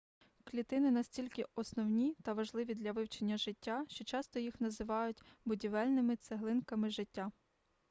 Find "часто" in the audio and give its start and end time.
4.03-4.39